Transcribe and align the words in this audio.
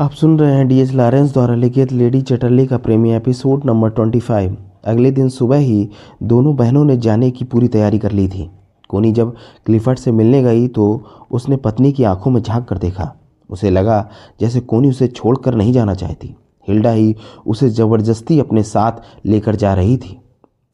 आप 0.00 0.10
सुन 0.10 0.38
रहे 0.38 0.54
हैं 0.54 0.66
डीएस 0.68 0.92
लॉरेंस 0.92 1.32
द्वारा 1.32 1.54
लिखित 1.54 1.92
लेडी 1.92 2.20
चटर्ली 2.22 2.66
का 2.66 2.76
प्रेमी 2.76 3.10
एपिसोड 3.12 3.64
नंबर 3.64 3.90
ट्वेंटी 3.90 4.20
फाइव 4.20 4.56
अगले 4.84 5.10
दिन 5.10 5.28
सुबह 5.28 5.56
ही 5.56 5.88
दोनों 6.22 6.54
बहनों 6.56 6.84
ने 6.84 6.96
जाने 6.96 7.30
की 7.30 7.44
पूरी 7.44 7.68
तैयारी 7.68 7.98
कर 7.98 8.12
ली 8.12 8.26
थी। 8.28 8.48
कोनी 8.88 9.12
जब 9.12 9.34
क्लिफर्ड 9.66 9.98
से 9.98 10.12
मिलने 10.12 10.42
गई 10.42 10.66
तो 10.68 10.86
उसने 11.30 11.56
पत्नी 11.56 11.92
की 11.92 12.04
आँखों 12.04 12.30
में 12.30 12.40
झाँक 12.42 12.66
कर 12.68 12.78
देखा। 12.78 13.10
उसे 13.50 13.70
लगा 13.70 14.08
जैसे 14.40 14.60
कोनी 14.60 14.88
उसे 14.88 15.08
छोड़कर 15.08 15.54
नहीं 15.54 15.72
जाना 15.72 15.94
चाहती। 15.94 16.34
हिल्डा 16.68 16.90
ही 16.90 17.14
उसे 17.46 17.68
ज़बरदस्ती 17.68 18.38
अपने 18.38 18.62
साथ 18.62 18.92
लेकर 19.26 19.56
जा 19.56 19.74
रही 19.74 19.96
थी। 19.96 20.18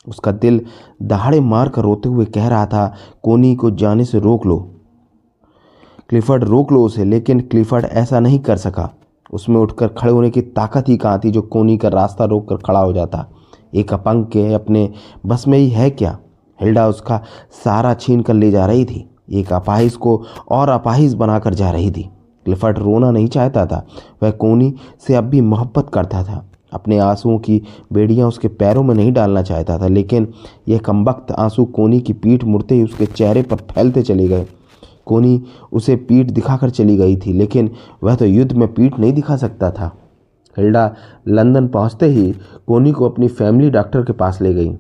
उसका 0.08 0.32
दिल 0.32 0.60
दहाड़े 1.02 1.40
मार 1.40 1.68
कर 1.68 1.82
रोते 1.82 2.08
हुए 2.08 2.24
कह 2.24 2.48
रहा 2.48 2.66
था, 2.66 2.94
कोनी 3.22 3.54
को 3.54 3.70
जाने 3.70 4.04
से 4.04 4.20
रोक 4.20 4.46
लो। 4.46 4.58
क्लिफर्ड 6.08 6.44
रोक 6.44 6.72
लो 6.72 6.84
उसे, 6.84 7.04
लेकिन 7.04 7.40
क्लिफर्ड 7.40 7.84
ऐसा 7.84 8.20
नहीं 8.20 8.38
कर 8.38 8.56
सका। 8.56 8.90
उसमें 9.32 9.60
उठकर 9.60 9.88
खड़े 9.88 10.12
होने 10.12 10.30
की 10.30 10.40
ताकत 10.40 10.88
ही 10.88 10.96
कहाँ 10.96 11.20
थी 11.24 11.30
जो 11.30 11.42
कोनी 11.42 11.76
का 11.78 11.88
रास्ता 11.88 12.24
रोक 12.24 12.48
कर 12.48 12.56
खड़ा 12.56 12.80
हो 12.80 12.92
जाता? 12.92 13.26
एक 13.74 13.92
अपंग 13.92 14.24
के 14.24 14.52
अपने 14.54 14.92
बस 15.26 15.44
में 15.48 15.58
ही 15.58 15.68
है 15.68 15.90
क्या? 15.90 16.18
हिल्डा 16.60 16.88
उसका 16.88 17.20
सारा 17.64 17.94
छीन 17.94 18.20
कर 18.20 18.34
ले 18.34 18.50
जा 18.50 18.66
रही 18.66 18.84
थी। 18.84 19.10
एक 19.32 19.52
अपाहिज 19.52 19.96
को 19.96 20.22
और 20.50 20.68
अपाहिज 20.68 21.14
बनाकर 21.14 21.54
जा 21.54 21.70
रही 21.70 21.90
थी। 21.90 22.10
क्लिफर्ड 22.44 22.78
रोना 22.78 23.10
नहीं 23.10 23.28
चाहता 23.28 23.66
था। 23.66 23.86
वह 24.22 24.30
कोनी 24.30 24.74
से 25.06 25.14
अब 25.14 25.24
भी 25.24 25.40
मोहब्बत 25.40 25.90
करता 25.94 26.22
था। 26.24 26.46
अपने 26.72 26.98
आंसुओं 26.98 27.38
की 27.38 27.62
बेड़ियाँ 27.92 28.28
उसके 28.28 28.48
पैरों 28.48 28.82
में 28.82 28.94
नहीं 28.94 29.12
डालना 29.12 29.42
चाहता 29.42 29.78
था, 29.78 29.88
लेकिन 29.88 30.28
यह 30.68 30.78
कमबख्त 30.78 31.32
आँसू 31.32 31.64
कोनी 31.64 32.00
की 32.00 32.12
पीठ 32.12 32.44
मुड़ते 32.44 32.74
ही 32.74 32.82
उसके 32.82 33.06
चेहरे 33.06 33.42
पर 33.42 33.56
फैलते 33.56 34.02
चले 34.02 34.28
गए। 34.28 34.46
कोनी 35.06 35.42
उसे 35.72 35.96
पीठ 35.96 36.30
दिखाकर 36.30 36.70
चली 36.70 36.96
गई 36.96 37.16
थी, 37.16 37.32
लेकिन 37.32 37.70
वह 38.04 38.14
तो 38.14 38.24
युद्ध 38.24 38.52
में 38.52 38.72
पीठ 38.74 38.98
नहीं 38.98 39.12
दिखा 39.12 39.36
सकता 39.36 39.70
था। 39.70 39.90
हिल्डा 40.56 40.90
लंदन 41.28 41.66
पहुँचते 41.68 42.06
ही 42.06 42.32
कोनी 42.66 42.92
को 42.92 43.08
अपनी 43.08 43.28
फैमिली 43.28 43.70
डॉक्टर 43.70 44.02
के 44.02 44.12
पास 44.12 44.40
ले 44.42 44.54
गई। 44.54 44.76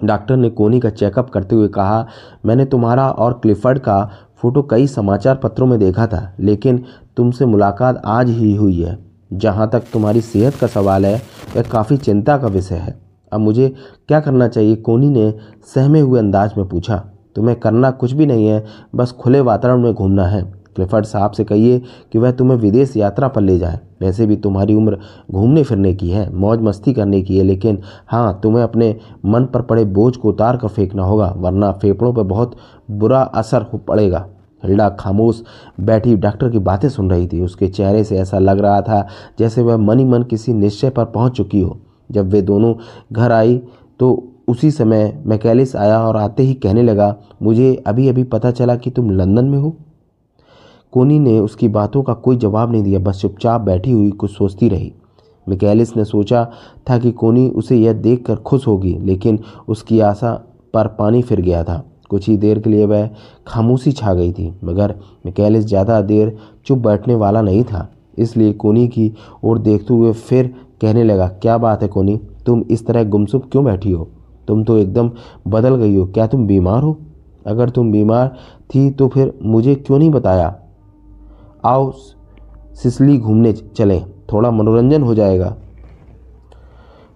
डॉक्टर 0.00 0.36
ने 0.36 0.50
कोनी 0.50 0.80
का 0.80 0.90
चेकअप 0.90 1.30
करते 1.30 1.54
हुए 1.54 1.68
कहा, 1.68 2.06
मैंने 2.46 2.64
तुम्हारा 2.64 3.08
और 3.10 3.32
क्लिफर्ड 3.32 3.78
का 3.78 4.10
फ़ोटो 4.36 4.62
कई 4.62 4.86
समाचार 4.86 5.36
पत्रों 5.36 5.66
में 5.66 5.78
देखा 5.78 6.06
था, 6.06 6.34
लेकिन 6.40 6.84
तुमसे 7.16 7.46
मुलाकात 7.46 8.02
आज 8.04 8.30
ही 8.30 8.54
हुई 8.54 8.82
है। 8.82 8.98
जहाँ 9.32 9.68
तक 9.70 9.84
तुम्हारी 9.92 10.20
सेहत 10.20 10.54
का 10.54 10.66
सवाल 10.66 11.06
है, 11.06 11.22
वह 11.56 11.62
काफ़ी 11.62 11.96
चिंता 11.96 12.36
का 12.38 12.46
विषय 12.46 12.74
है। 12.74 12.98
अब 13.32 13.40
मुझे 13.40 13.68
क्या 14.08 14.20
करना 14.20 14.48
चाहिए? 14.48 14.76
कोनी 14.76 15.08
ने 15.08 15.32
सहमे 15.74 16.00
हुए 16.00 16.18
अंदाज 16.18 16.52
में 16.58 16.66
पूछा। 16.68 17.02
तुम्हें 17.36 17.58
करना 17.60 17.90
कुछ 17.90 18.12
भी 18.12 18.26
नहीं 18.26 18.46
है, 18.46 18.64
बस 18.94 19.12
खुले 19.12 19.40
वातावरण 19.40 19.82
में 19.82 19.94
घूमना 19.94 20.26
है। 20.26 20.42
क्लिफर्ड 20.76 21.04
साहब 21.04 21.30
से 21.30 21.44
कहिए 21.44 21.82
कि 22.12 22.18
वह 22.18 22.30
तुम्हें 22.30 22.56
विदेश 22.58 22.96
यात्रा 22.96 23.28
पर 23.28 23.40
ले 23.40 23.58
जाए। 23.58 23.78
वैसे 24.00 24.26
भी 24.26 24.36
तुम्हारी 24.36 24.74
उम्र 24.74 24.98
घूमने 25.30 25.62
फिरने 25.62 25.92
की 25.94 26.10
है 26.10 26.28
मौज 26.34 26.60
मस्ती 26.60 26.92
करने 26.92 27.20
की 27.22 27.38
है, 27.38 27.44
लेकिन 27.44 27.78
हाँ 28.06 28.40
तुम्हें 28.42 28.62
अपने 28.62 28.96
मन 29.24 29.44
पर 29.44 29.62
पड़े 29.62 29.84
बोझ 29.84 30.16
को 30.16 30.28
उतार 30.28 30.56
कर 30.56 30.68
फेंकना 30.68 31.02
होगा, 31.02 31.32
वरना 31.36 31.70
फेफड़ों 31.72 32.12
पर 32.14 32.22
बहुत 32.22 32.56
बुरा 32.90 33.20
असर 33.22 33.64
पड़ेगा। 33.88 34.26
हिल्डा 34.62 34.88
खामोश 34.90 35.42
बैठी 35.80 36.16
डॉक्टर 36.16 36.50
की 36.50 36.58
बातें 36.58 36.88
सुन 36.88 37.10
रही 37.10 37.26
थी। 37.26 37.40
उसके 37.42 37.66
चेहरे 37.68 38.04
से 38.04 38.18
ऐसा 38.18 38.38
लग 38.38 38.58
रहा 38.58 38.80
था 38.82 39.06
जैसे 39.38 39.62
वह 39.62 39.76
मन 39.76 39.98
ही 39.98 40.04
मन 40.04 40.22
किसी 40.22 40.52
निश्चय 40.54 40.90
पर 40.90 41.04
पहुँच 41.04 41.32
चुकी 41.32 41.60
हो। 41.60 41.78
जब 42.10 42.28
वे 42.28 42.40
दोनों 42.42 42.74
घर 43.12 43.32
आई 43.32 43.60
तो 44.00 44.16
उसी 44.48 44.70
समय 44.70 45.12
मैकेलिस 45.26 45.74
आया 45.76 45.98
और 46.00 46.16
आते 46.16 46.42
ही 46.42 46.54
कहने 46.54 46.82
लगा, 46.82 47.14
मुझे 47.42 47.74
अभी 47.86 48.08
अभी 48.08 48.24
पता 48.24 48.50
चला 48.50 48.76
कि 48.76 48.90
तुम 48.90 49.10
लंदन 49.10 49.44
में 49.44 49.58
हो 49.58 49.76
कोनी 50.92 51.18
ने 51.18 51.38
उसकी 51.38 51.68
बातों 51.68 52.02
का 52.02 52.14
कोई 52.14 52.36
जवाब 52.36 52.72
नहीं 52.72 52.82
दिया, 52.82 52.98
बस 52.98 53.20
चुपचाप 53.20 53.60
बैठी 53.60 53.90
हुई 53.90 54.10
कुछ 54.10 54.30
सोचती 54.30 54.68
रही। 54.68 54.92
मिकैलिस 55.46 55.96
ने 55.96 56.04
सोचा 56.04 56.44
था 56.90 56.98
कि 56.98 57.10
कोनी 57.12 57.48
उसे 57.48 57.76
यह 57.76 57.92
देखकर 57.92 58.36
खुश 58.36 58.66
होगी, 58.66 58.94
लेकिन 58.98 59.38
उसकी 59.68 59.98
आशा 60.00 60.32
पर 60.74 60.86
पानी 60.88 61.22
फिर 61.22 61.40
गया 61.40 61.62
था। 61.64 61.82
कुछ 62.10 62.28
ही 62.28 62.36
देर 62.36 62.58
के 62.58 62.70
लिए 62.70 62.86
वह 62.86 63.08
खामोशी 63.46 63.92
छा 63.92 64.14
गई 64.14 64.32
थी, 64.32 64.52
मगर 64.64 64.94
मिकैलिस 65.26 65.64
ज़्यादा 65.64 66.00
देर 66.02 66.36
चुप 66.66 66.78
बैठने 66.78 67.14
वाला 67.14 67.42
नहीं 67.42 67.64
था। 67.64 67.88
इसलिए 68.18 68.52
कोनी 68.54 68.86
की 68.88 69.12
ओर 69.44 69.58
देखते 69.58 69.94
हुए 69.94 70.12
फिर 70.12 70.54
कहने 70.80 71.04
लगा, 71.04 71.28
क्या 71.28 71.58
बात 71.58 71.82
है 71.82 71.88
कोनी, 71.88 72.20
तुम 72.46 72.64
इस 72.70 72.86
तरह 72.86 73.04
गुमसुम 73.04 73.40
क्यों 73.42 73.64
बैठी 73.64 73.90
हो? 73.90 74.08
तुम 74.48 74.64
तो 74.64 74.78
एकदम 74.78 75.10
बदल 75.48 75.76
गई 75.76 75.96
हो। 75.96 76.06
क्या 76.06 76.26
तुम 76.26 76.46
बीमार 76.46 76.82
हो? 76.82 76.96
अगर 77.46 77.70
तुम 77.70 77.92
बीमार 77.92 78.36
थी 78.74 78.90
तो 78.90 79.08
फिर 79.08 79.38
मुझे 79.42 79.74
क्यों 79.74 79.98
नहीं 79.98 80.10
बताया? 80.10 80.56
आओ, 81.64 81.92
सिसली 82.74 83.18
घूमने 83.18 83.52
चलें। 83.52 84.06
थोड़ा 84.32 84.50
मनोरंजन 84.50 85.02
हो 85.02 85.14
जाएगा। 85.14 85.56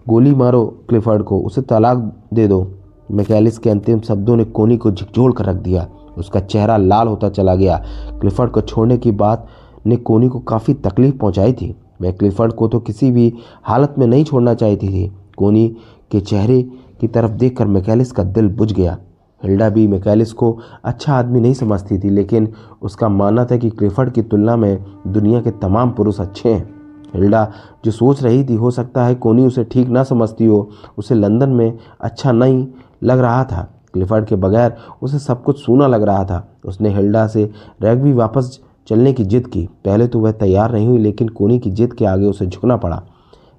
गोली 0.09 0.35
मारो 0.35 0.65
क्लिफर्ड 0.89 1.23
को। 1.23 1.39
उसे 1.39 1.61
तलाक 1.61 2.27
दे 2.33 2.47
दो। 2.47 2.71
मैकेलिस 3.11 3.57
के 3.57 3.69
अंतिम 3.69 3.99
शब्दों 3.99 4.35
ने 4.35 4.45
कोनी 4.45 4.77
को 4.77 4.91
झिकझोड़ 4.91 5.33
कर 5.33 5.45
रख 5.45 5.55
दिया। 5.55 5.87
उसका 6.17 6.39
चेहरा 6.39 6.77
लाल 6.77 7.07
होता 7.07 7.29
चला 7.29 7.55
गया। 7.55 7.83
क्लिफर्ड 8.21 8.51
को 8.51 8.61
छोड़ने 8.61 8.97
की 8.97 9.11
बात 9.11 9.47
ने 9.85 9.95
कोनी 9.95 10.27
को 10.27 10.39
काफ़ी 10.39 10.73
तकलीफ़ 10.73 11.17
पहुंचाई 11.17 11.53
थी। 11.53 11.75
मैं 12.01 12.13
क्लिफर्ड 12.13 12.53
को 12.53 12.67
तो 12.67 12.79
किसी 12.79 13.11
भी 13.11 13.33
हालत 13.63 13.95
में 13.97 14.07
नहीं 14.07 14.23
छोड़ना 14.23 14.53
चाहती 14.53 14.87
थी। 14.87 15.11
कोनी 15.37 15.77
के 16.11 16.19
चेहरे 16.19 16.69
की 16.99 17.07
तरफ़ 17.07 17.31
देखकर 17.31 17.67
मैकेलिस 17.67 18.11
का 18.11 18.23
दिल 18.23 18.47
बुझ 18.47 18.73
गया। 18.73 18.97
हिल्डा 19.43 19.69
भी 19.69 19.87
मैकेलिस 19.87 20.33
को 20.33 20.57
अच्छा 20.83 21.13
आदमी 21.13 21.39
नहीं 21.39 21.53
समझती 21.53 21.99
थी, 21.99 22.09
लेकिन 22.09 22.53
उसका 22.81 23.09
मानना 23.09 23.45
था 23.45 23.57
कि 23.57 23.69
क्लिफर्ड 23.69 24.11
की 24.11 24.21
तुलना 24.21 24.55
में 24.55 24.85
दुनिया 25.07 25.41
के 25.41 25.51
तमाम 25.51 25.91
पुरुष 25.91 26.19
अच्छे 26.19 26.49
हैं। 26.49 26.79
हिल्डा 27.13 27.51
जो 27.85 27.91
सोच 27.91 28.23
रही 28.23 28.43
थी, 28.43 28.55
हो 28.55 28.71
सकता 28.71 29.05
है 29.05 29.15
कोनी 29.15 29.45
उसे 29.45 29.63
ठीक 29.63 29.87
ना 29.87 30.03
समझती 30.03 30.45
हो, 30.45 30.69
उसे 30.97 31.15
लंदन 31.15 31.49
में 31.49 31.77
अच्छा 32.01 32.31
नहीं 32.31 32.67
लग 33.03 33.19
रहा 33.19 33.43
था। 33.43 33.75
क्लिफर्ड 33.93 34.25
के 34.25 34.35
बगैर 34.35 34.75
उसे 35.01 35.19
सब 35.19 35.43
कुछ 35.43 35.65
सूना 35.65 35.87
लग 35.87 36.03
रहा 36.03 36.25
था। 36.25 36.59
उसने 36.65 36.89
हिल्डा 36.89 37.27
से 37.27 37.51
रैगबी 37.81 38.13
वापस 38.13 38.59
चलने 38.87 39.13
की 39.13 39.23
जिद 39.23 39.47
की। 39.47 39.69
पहले 39.85 40.07
तो 40.07 40.19
वह 40.19 40.31
तैयार 40.31 40.73
नहीं 40.73 40.87
हुई, 40.87 40.97
लेकिन 40.97 41.27
कोनी 41.27 41.59
की 41.59 41.71
जिद 41.71 41.93
के 41.93 42.05
आगे 42.05 42.25
उसे 42.25 42.45
झुकना 42.45 42.77
पड़ा। 42.77 43.03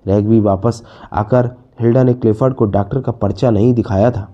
रैगबी 0.06 0.40
वापस 0.40 0.82
आकर 1.12 1.50
हिल्डा 1.80 2.02
ने 2.02 2.12
क्लिफर्ड 2.14 2.54
को 2.54 2.64
डॉक्टर 2.66 3.00
का 3.00 3.12
पर्चा 3.12 3.50
नहीं 3.50 3.72
दिखाया 3.74 4.10
था। 4.10 4.28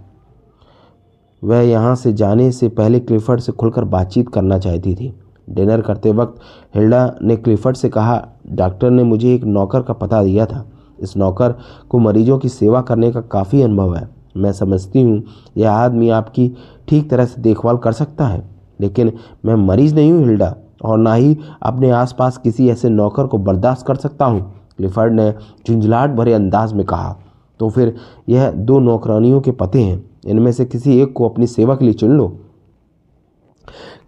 वह 1.43 1.61
यहाँ 1.61 1.95
से 1.97 2.13
जाने 2.13 2.51
से 2.53 2.69
पहले 2.69 3.01
क्लिफर्ड 3.01 3.41
से 3.41 3.53
खुलकर 3.53 3.85
बातचीत 3.87 4.29
करना 4.29 4.59
चाहती 4.59 4.95
थी। 4.95 5.13
डिनर 5.49 5.81
करते 5.81 6.13
वक्त 6.13 6.41
हिल्डा 6.75 7.15
ने 7.23 7.37
क्लिफर्ड 7.37 7.77
से 7.77 7.89
कहा, 7.89 8.23
डॉक्टर 8.49 8.91
ने 8.91 9.03
मुझे 9.03 9.35
एक 9.35 9.45
नौकर 9.45 9.83
का 9.83 9.95
पता 9.95 10.23
दिया 10.23 10.47
था। 10.47 10.65
इस 10.99 11.17
नौकर 11.17 11.55
को 11.89 11.99
मरीजों 11.99 12.39
की 12.39 12.49
सेवा 12.49 12.81
करने 12.81 13.11
का 13.13 13.21
काफ़ी 13.23 13.63
अनुभव 13.63 13.95
है। 13.95 14.09
मैं 14.37 14.53
समझती 14.53 15.03
हूँ, 15.03 15.23
यह 15.57 15.71
आदमी 15.73 16.09
आपकी 16.11 16.51
ठीक 16.89 17.09
तरह 17.11 17.25
से 17.25 17.41
देखभाल 17.43 17.77
कर 17.77 17.93
सकता 17.93 18.27
है। 18.27 18.43
लेकिन 18.81 19.13
मैं 19.45 19.55
मरीज़ 19.57 19.95
नहीं 19.95 20.13
हूँ, 20.13 20.25
हिल्डा, 20.25 20.55
और 20.85 20.99
ना 20.99 21.15
ही 21.15 21.37
अपने 21.63 21.91
आसपास 21.91 22.37
किसी 22.39 22.69
ऐसे 22.69 22.89
नौकर 22.89 23.27
को 23.27 23.39
बर्दाश्त 23.39 23.87
कर 23.87 23.97
सकता 23.97 24.25
हूँ, 24.25 24.41
क्लिफर्ड 24.79 25.13
ने 25.13 25.33
झुंझलाहट 25.67 26.11
भरे 26.11 26.33
अंदाज 26.33 26.73
में 26.73 26.85
कहा। 26.87 27.17
तो 27.61 27.69
फिर 27.69 27.95
यह 28.29 28.51
दो 28.51 28.79
नौकरानियों 28.79 29.41
के 29.41 29.51
पते 29.51 29.83
हैं। 29.83 30.05
इनमें 30.27 30.51
से 30.53 30.65
किसी 30.65 30.99
एक 31.01 31.13
को 31.13 31.29
अपनी 31.29 31.47
सेवा 31.47 31.75
के 31.75 31.85
लिए 31.85 31.95
चुन 31.95 32.11
लो। 32.11 32.29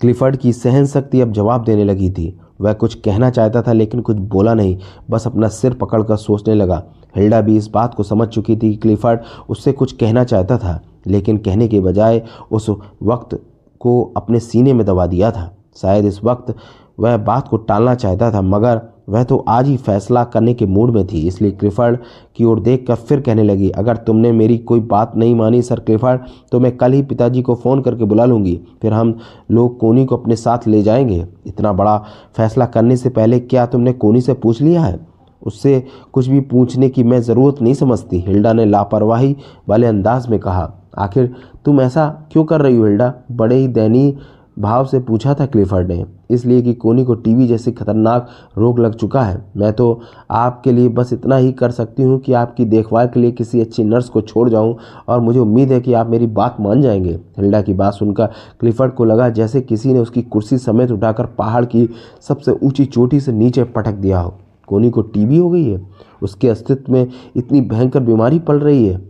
क्लिफर्ड 0.01 0.37
की 0.37 0.53
सहन 0.53 0.87
शक्ति 0.87 1.21
अब 1.21 1.33
जवाब 1.33 1.65
देने 1.65 1.85
लगी 1.85 2.11
थी। 2.11 2.39
वह 2.61 2.73
कुछ 2.73 2.95
कहना 2.95 3.31
चाहता 3.31 3.63
था 3.63 3.73
लेकिन 3.73 4.01
कुछ 4.01 4.17
बोला 4.17 4.55
नहीं, 4.55 4.79
बस 5.11 5.27
अपना 5.27 5.49
सिर 5.49 5.75
पकड़कर 5.75 6.17
सोचने 6.17 6.55
लगा। 6.55 6.83
हिल्डा 7.17 7.41
भी 7.41 7.57
इस 7.57 7.69
बात 7.69 7.95
को 7.95 8.03
समझ 8.03 8.29
चुकी 8.29 8.57
थी 8.57 8.61
कि 8.61 8.77
क्लिफर्ड 8.77 9.21
उससे 9.49 9.73
कुछ 9.73 9.93
कहना 9.93 10.25
चाहता 10.25 10.59
था, 10.59 10.81
लेकिन 11.07 11.39
कहने 11.39 11.69
के 11.69 11.81
बजाय 11.81 12.23
उस 12.51 12.69
वक्त 13.03 13.39
को 13.81 14.03
अपने 14.17 14.41
सीने 14.41 14.73
में 14.73 14.85
दबा 14.87 15.07
दिया 15.07 15.31
था। 15.31 15.51
शायद 15.77 16.05
इस 16.05 16.23
वक्त 16.25 16.55
वह 17.01 17.17
बात 17.17 17.49
को 17.49 17.57
टालना 17.57 17.95
चाहता 17.95 18.31
था, 18.33 18.41
मगर 18.43 18.81
वह 19.09 19.23
तो 19.25 19.37
आज 19.49 19.67
ही 19.67 19.77
फैसला 19.77 20.23
करने 20.25 20.55
के 20.55 20.67
मूड 20.67 20.91
में 20.91 21.07
थी, 21.07 21.27
इसलिए 21.29 21.51
क्लिफर्ड 21.51 21.99
की 22.37 22.45
ओर 22.45 22.61
देखकर 22.61 22.95
फिर 22.95 23.21
कहने 23.21 23.43
लगी, 23.43 23.71
अगर 23.71 23.97
तुमने 23.97 24.33
मेरी 24.33 24.59
कोई 24.61 24.81
बात 24.81 25.17
नहीं 25.17 25.35
मानी, 25.35 25.63
सर 25.63 25.81
क्लिफर्ड 25.81 26.21
तो 26.53 26.61
मैं 26.61 26.77
कल 26.77 26.93
ही 26.93 27.03
पिताजी 27.03 27.43
को 27.43 27.55
फ़ोन 27.55 27.81
करके 27.83 28.05
बुला 28.05 28.25
लूँगी। 28.25 28.61
फिर 28.83 28.93
हम 28.93 29.15
लोग 29.51 29.79
कोनी 29.79 30.05
को 30.05 30.17
अपने 30.17 30.37
साथ 30.37 30.67
ले 30.69 30.83
जाएँगे। 30.83 31.27
इतना 31.47 31.73
बड़ा 31.73 31.97
फैसला 32.37 32.67
करने 32.67 32.97
से 32.97 33.09
पहले 33.11 33.41
क्या 33.41 33.67
तुमने 33.67 33.93
कोनी 33.95 34.21
से 34.21 34.35
पूछ 34.35 34.61
लिया 34.63 34.83
है? 34.83 34.99
उससे 35.43 35.83
कुछ 36.13 36.27
भी 36.27 36.41
पूछने 36.43 36.89
की 36.89 37.03
मैं 37.05 37.21
ज़रूरत 37.23 37.61
नहीं 37.63 37.75
समझती, 37.75 38.19
हिल्डा 38.19 38.53
ने 38.53 38.65
लापरवाही 38.65 39.37
वाले 39.69 39.87
अंदाज 39.87 40.29
में 40.29 40.39
कहा। 40.41 40.73
आखिर 40.99 41.35
तुम 41.65 41.81
ऐसा 41.81 42.07
क्यों 42.33 42.45
कर 42.45 42.61
रही 42.61 42.77
हो 42.77 42.85
हिल्डा? 42.85 43.13
बड़े 43.33 43.57
ही 43.57 43.69
दैनीय 43.69 44.17
भाव 44.59 44.85
से 44.87 44.99
पूछा 45.01 45.35
था 45.35 45.47
क्लिफर्ड 45.47 45.89
ने, 45.89 46.05
इसलिए 46.31 46.63
कि 46.63 46.73
कोनी 46.75 47.05
को 47.05 47.15
टीबी 47.15 47.47
जैसी 47.47 47.73
खतरनाक 47.73 48.29
रोग 48.59 48.79
लग 48.81 48.95
चुका 48.95 49.23
है। 49.23 49.43
मैं 49.57 49.73
तो 49.73 50.01
आपके 50.31 50.73
लिए 50.73 50.89
बस 50.89 51.13
इतना 51.13 51.37
ही 51.37 51.53
कर 51.53 51.71
सकती 51.71 52.03
हूँ 52.03 52.19
कि 52.21 52.33
आपकी 52.33 52.65
देखभाल 52.65 53.07
के 53.07 53.21
लिए 53.21 53.33
किसी 53.33 53.61
अच्छी 53.61 53.85
नर्स 53.85 54.09
को 54.09 54.21
छोड़ 54.21 54.49
जाऊँ 54.49 54.77
और 55.09 55.21
मुझे 55.21 55.39
उम्मीद 55.39 55.73
है 55.73 55.81
कि 55.81 55.93
आप 55.93 56.09
मेरी 56.09 56.27
बात 56.29 56.57
मान 56.61 56.83
जाएँगे। 56.83 57.19
हिल्डा 57.39 57.63
की 57.63 57.75
बात 57.75 57.95
सुनकर 57.95 58.27
क्लिफर्ड 58.61 58.93
को 58.93 59.05
लगा 59.05 59.29
जैसे 59.31 59.61
किसी 59.61 59.93
ने 59.93 60.01
उसकी 60.01 60.23
कुर्सी 60.23 60.59
समेत 60.59 60.91
उठाकर 60.91 61.27
पहाड़ 61.29 61.65
की 61.65 61.89
सबसे 62.29 62.53
ऊँची 62.53 62.85
चोटी 62.85 63.21
से 63.21 63.33
नीचे 63.33 63.65
पटक 63.67 63.93
दिया 63.93 64.21
हो। 64.21 64.35
कोनी 64.69 64.91
को 64.91 65.03
टीबी 65.03 65.39
हो 65.39 65.51
गई 65.51 65.65
है। 65.65 65.81
उसके 66.23 66.49
अस्तित्व 66.49 66.93
में 66.93 67.07
इतनी 67.37 67.61
भयंकर 67.61 68.01
बीमारी 68.01 68.39
पल 68.39 68.59
रही 68.59 68.87
है। 68.87 69.08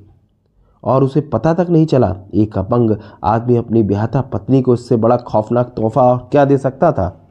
और 0.84 1.04
उसे 1.04 1.20
पता 1.20 1.54
तक 1.54 1.66
नहीं 1.70 1.86
चला। 1.86 2.16
एक 2.34 2.58
अपंग 2.58 2.96
आदमी 3.25 3.56
अपनी 3.56 3.82
ब्याहता 3.82 4.20
पत्नी 4.20 4.62
को 4.62 4.75
इससे 4.75 4.96
बड़ा 4.96 5.16
खौफनाक 5.16 5.72
तोहफा 5.76 6.02
और 6.02 6.28
क्या 6.32 6.44
दे 6.44 6.58
सकता 6.58 6.92
था? 6.92 7.27